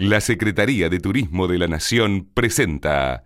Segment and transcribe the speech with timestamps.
[0.00, 3.24] La Secretaría de Turismo de la Nación presenta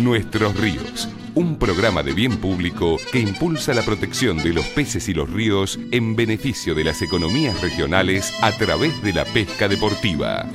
[0.00, 5.14] Nuestros ríos, un programa de bien público que impulsa la protección de los peces y
[5.14, 10.48] los ríos en beneficio de las economías regionales a través de la pesca deportiva.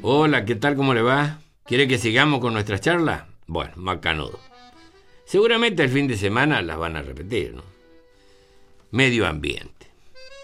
[0.00, 0.76] Hola, ¿qué tal?
[0.76, 1.40] ¿Cómo le va?
[1.66, 3.26] ¿Quiere que sigamos con nuestra charla?
[3.46, 4.40] Bueno, macanudo.
[5.24, 7.62] Seguramente el fin de semana las van a repetir, ¿no?
[8.90, 9.88] Medio ambiente,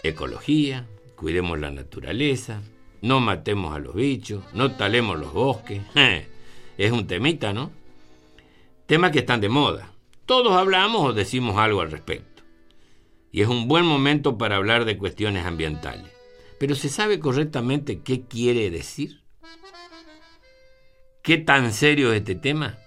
[0.03, 2.63] ecología, cuidemos la naturaleza,
[3.03, 5.83] no matemos a los bichos, no talemos los bosques.
[6.79, 7.71] Es un temita, ¿no?
[8.87, 9.93] Temas que están de moda.
[10.25, 12.43] Todos hablamos o decimos algo al respecto.
[13.31, 16.11] Y es un buen momento para hablar de cuestiones ambientales.
[16.59, 19.21] Pero ¿se sabe correctamente qué quiere decir?
[21.23, 22.79] ¿Qué tan serio es este tema?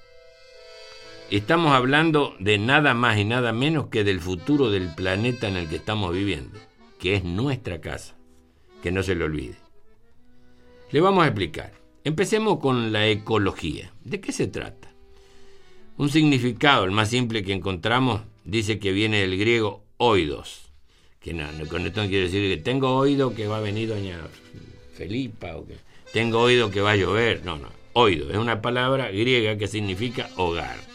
[1.32, 5.68] Estamos hablando de nada más y nada menos que del futuro del planeta en el
[5.68, 6.60] que estamos viviendo,
[7.00, 8.16] que es nuestra casa,
[8.84, 9.56] que no se le olvide.
[10.92, 11.74] Le vamos a explicar.
[12.04, 13.94] Empecemos con la ecología.
[14.04, 14.92] ¿De qué se trata?
[15.98, 20.72] Un significado, el más simple que encontramos, dice que viene del griego oidos,
[21.20, 24.20] que no, con esto no quiere decir que tengo oído que va a venir doña
[24.96, 25.78] Felipa o que
[26.12, 30.30] tengo oído que va a llover, no, no, oído es una palabra griega que significa
[30.36, 30.93] hogar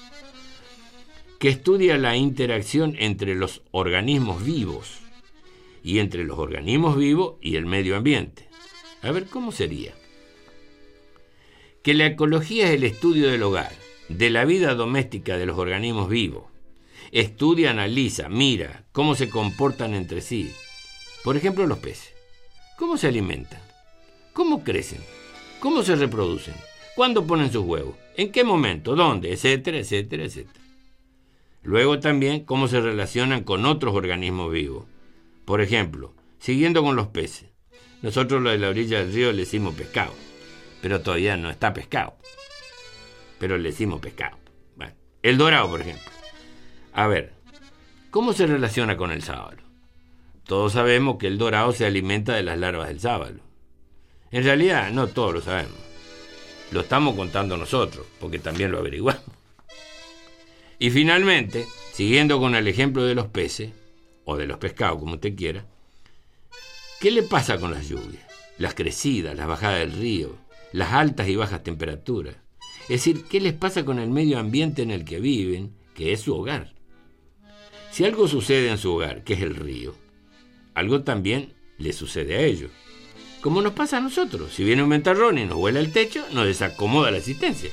[1.38, 4.98] que estudia la interacción entre los organismos vivos
[5.84, 8.48] y entre los organismos vivos y el medio ambiente.
[9.02, 9.94] A ver, ¿cómo sería?
[11.82, 13.72] Que la ecología es el estudio del hogar,
[14.08, 16.44] de la vida doméstica de los organismos vivos.
[17.12, 20.52] Estudia, analiza, mira cómo se comportan entre sí.
[21.22, 22.14] Por ejemplo, los peces.
[22.76, 23.62] ¿Cómo se alimentan?
[24.32, 25.00] ¿Cómo crecen?
[25.60, 26.54] ¿Cómo se reproducen?
[26.96, 27.94] ¿Cuándo ponen sus huevos?
[28.16, 28.96] ¿En qué momento?
[28.96, 29.32] ¿Dónde?
[29.32, 30.67] Etcétera, etcétera, etcétera.
[31.62, 34.86] Luego también cómo se relacionan con otros organismos vivos.
[35.44, 37.50] Por ejemplo, siguiendo con los peces.
[38.02, 40.14] Nosotros lo de la orilla del río le decimos pescado,
[40.80, 42.16] pero todavía no está pescado.
[43.38, 44.38] Pero le decimos pescado.
[45.22, 46.10] el dorado, por ejemplo.
[46.92, 47.32] A ver,
[48.10, 49.62] ¿cómo se relaciona con el sábalo?
[50.44, 53.40] Todos sabemos que el dorado se alimenta de las larvas del sábalo.
[54.30, 55.76] En realidad, no todos lo sabemos.
[56.70, 59.37] Lo estamos contando nosotros, porque también lo averiguamos.
[60.78, 63.72] Y finalmente, siguiendo con el ejemplo de los peces,
[64.24, 65.66] o de los pescados, como usted quiera,
[67.00, 68.22] ¿qué le pasa con las lluvias?
[68.58, 70.36] Las crecidas, las bajadas del río,
[70.72, 72.36] las altas y bajas temperaturas.
[72.82, 76.20] Es decir, ¿qué les pasa con el medio ambiente en el que viven, que es
[76.20, 76.74] su hogar?
[77.90, 79.94] Si algo sucede en su hogar, que es el río,
[80.74, 82.70] algo también le sucede a ellos.
[83.40, 86.46] Como nos pasa a nosotros, si viene un ventarrón y nos vuela el techo, nos
[86.46, 87.70] desacomoda la existencia.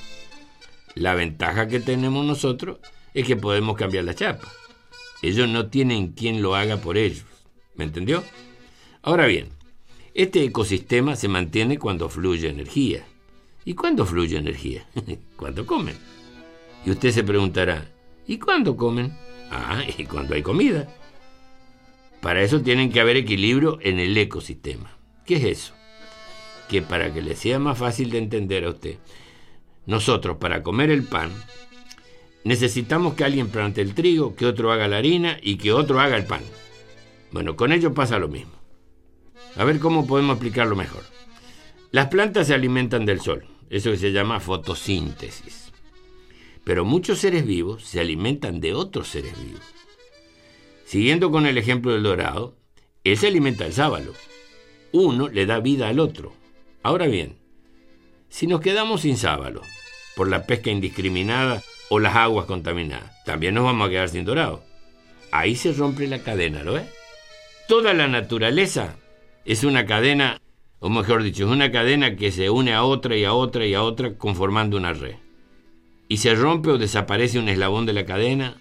[0.95, 2.77] La ventaja que tenemos nosotros
[3.15, 4.47] es que podemos cambiar la chapa.
[5.21, 7.23] Ellos no tienen quien lo haga por ellos.
[7.75, 8.23] ¿Me entendió?
[9.01, 9.49] Ahora bien,
[10.13, 13.05] este ecosistema se mantiene cuando fluye energía.
[13.63, 14.85] ¿Y cuándo fluye energía?
[15.37, 15.95] cuando comen.
[16.85, 17.89] Y usted se preguntará,
[18.27, 19.17] ¿y cuándo comen?
[19.49, 20.93] Ah, y cuando hay comida.
[22.21, 24.97] Para eso tienen que haber equilibrio en el ecosistema.
[25.25, 25.73] ¿Qué es eso?
[26.69, 28.97] Que para que le sea más fácil de entender a usted,
[29.85, 31.31] nosotros para comer el pan
[32.45, 36.15] necesitamos que alguien plante el trigo, que otro haga la harina y que otro haga
[36.15, 36.41] el pan.
[37.31, 38.53] Bueno, con ello pasa lo mismo.
[39.57, 41.03] A ver cómo podemos explicarlo mejor.
[41.91, 45.71] Las plantas se alimentan del sol, eso que se llama fotosíntesis.
[46.63, 49.61] Pero muchos seres vivos se alimentan de otros seres vivos.
[50.85, 52.55] Siguiendo con el ejemplo del dorado,
[53.03, 54.13] él se alimenta del sábalo.
[54.91, 56.33] Uno le da vida al otro.
[56.83, 57.37] Ahora bien,
[58.29, 59.61] si nos quedamos sin sábalo,
[60.15, 63.23] por la pesca indiscriminada o las aguas contaminadas.
[63.25, 64.63] También nos vamos a quedar sin dorado.
[65.31, 66.87] Ahí se rompe la cadena, ¿lo ves?
[67.67, 68.95] Toda la naturaleza
[69.43, 70.41] es una cadena,
[70.79, 73.73] o mejor dicho, es una cadena que se une a otra y a otra y
[73.73, 75.15] a otra conformando una red.
[76.07, 78.57] Y se rompe o desaparece un eslabón de la cadena,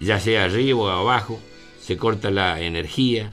[0.00, 1.40] ya sea arriba o abajo,
[1.80, 3.32] se corta la energía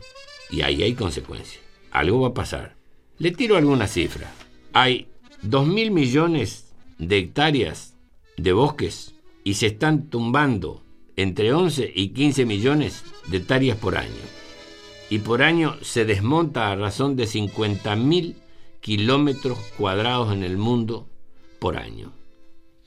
[0.52, 1.64] y ahí hay consecuencias.
[1.92, 2.76] Algo va a pasar.
[3.18, 4.32] Le tiro alguna cifra.
[4.74, 5.08] Hay
[5.44, 7.93] 2.000 millones de hectáreas
[8.38, 10.84] de bosques y se están tumbando
[11.16, 14.12] entre 11 y 15 millones de hectáreas por año.
[15.10, 18.36] Y por año se desmonta a razón de 50.000
[18.80, 21.08] kilómetros cuadrados en el mundo
[21.60, 22.14] por año.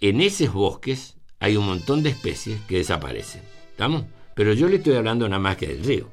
[0.00, 3.43] En esos bosques hay un montón de especies que desaparecen.
[3.70, 4.04] ¿Estamos?
[4.34, 6.10] Pero yo le estoy hablando nada más que del río.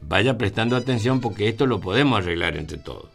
[0.00, 3.08] Vaya prestando atención porque esto lo podemos arreglar entre todos.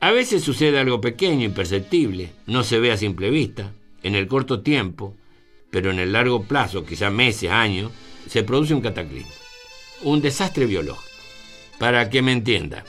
[0.00, 3.72] A veces sucede algo pequeño, imperceptible, no se ve a simple vista,
[4.04, 5.16] en el corto tiempo,
[5.70, 7.90] pero en el largo plazo, quizá meses, años,
[8.28, 9.32] se produce un cataclismo,
[10.02, 11.02] un desastre biológico.
[11.78, 12.84] Para que me entienda,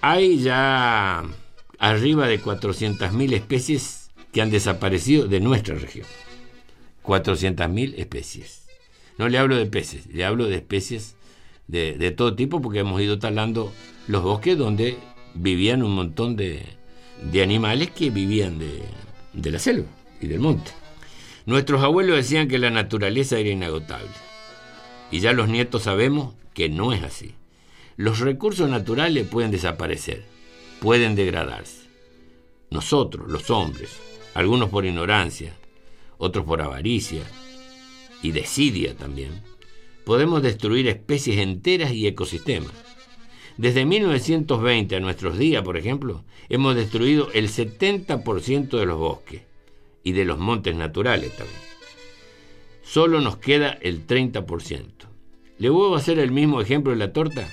[0.00, 1.22] hay ya
[1.78, 6.06] arriba de 400.000 especies que han desaparecido de nuestra región.
[7.04, 8.66] 400.000 especies.
[9.18, 11.16] No le hablo de peces, le hablo de especies
[11.68, 13.72] de, todo tipo porque hemos ido talando
[14.08, 14.96] los bosques donde
[15.34, 16.64] vivían un montón de,
[17.42, 18.82] animales que vivían de,
[19.32, 20.70] de la selva y del monte.
[21.46, 24.10] Nuestros abuelos decían que la naturaleza era inagotable.
[25.10, 27.34] Y ya los nietos sabemos que no es así.
[27.96, 30.24] Los recursos naturales pueden desaparecer,
[30.80, 31.86] pueden degradarse.
[32.70, 33.96] Nosotros, los hombres,
[34.34, 35.54] algunos por ignorancia,
[36.18, 37.22] otros por avaricia
[38.22, 39.42] y desidia también,
[40.04, 42.72] podemos destruir especies enteras y ecosistemas.
[43.56, 49.42] Desde 1920 a nuestros días, por ejemplo, hemos destruido el 70% de los bosques
[50.06, 51.58] y de los montes naturales también.
[52.84, 54.86] Solo nos queda el 30%.
[55.58, 57.48] ¿Le vuelvo a hacer el mismo ejemplo de la torta?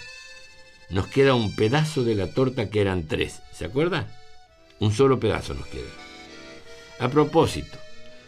[0.91, 3.41] Nos queda un pedazo de la torta que eran tres.
[3.53, 4.15] ¿Se acuerda?
[4.79, 5.89] Un solo pedazo nos queda.
[6.99, 7.79] A propósito,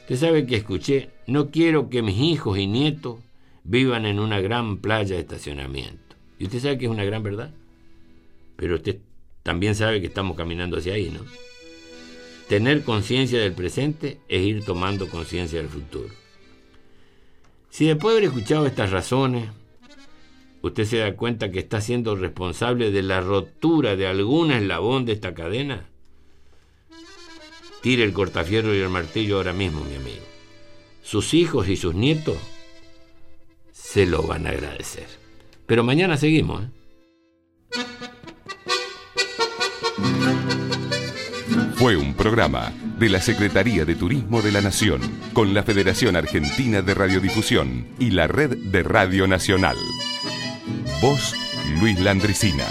[0.01, 3.19] usted sabe que escuché, no quiero que mis hijos y nietos
[3.63, 6.15] vivan en una gran playa de estacionamiento.
[6.39, 7.51] ¿Y usted sabe que es una gran verdad?
[8.55, 8.97] Pero usted
[9.43, 11.19] también sabe que estamos caminando hacia ahí, ¿no?
[12.47, 16.13] Tener conciencia del presente es ir tomando conciencia del futuro.
[17.71, 19.49] Si después de haber escuchado estas razones,
[20.61, 25.13] usted se da cuenta que está siendo responsable de la rotura de algún eslabón de
[25.13, 25.89] esta cadena,
[27.81, 30.23] tire el cortafierro y el martillo ahora mismo, mi amigo.
[31.03, 32.37] Sus hijos y sus nietos
[33.71, 35.07] se lo van a agradecer.
[35.65, 36.63] Pero mañana seguimos.
[36.63, 36.69] ¿eh?
[41.77, 45.01] Fue un programa de la Secretaría de Turismo de la Nación,
[45.33, 49.75] con la Federación Argentina de Radiodifusión y la Red de Radio Nacional.
[51.01, 51.33] Voz
[51.81, 52.65] Luis Landricina.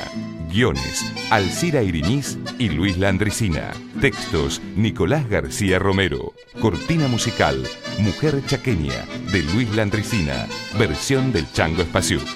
[0.50, 3.72] Guiones Alcira Iriniz y Luis Landricina.
[4.00, 6.32] Textos Nicolás García Romero.
[6.60, 7.62] Cortina musical
[7.98, 10.46] Mujer Chaqueña de Luis Landricina.
[10.78, 12.26] Versión del Chango Espaciuc.